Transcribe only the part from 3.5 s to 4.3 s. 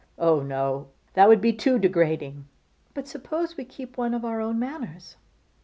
we keep one of